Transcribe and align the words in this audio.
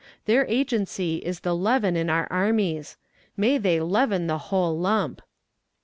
Their 0.25 0.47
agency 0.47 1.17
is 1.17 1.41
the 1.41 1.55
leaven 1.55 1.95
in 1.95 2.09
our 2.09 2.27
armies. 2.31 2.97
May 3.37 3.59
they 3.59 3.79
leaven 3.79 4.25
the 4.25 4.39
whole 4.49 4.75
lump! 4.75 5.21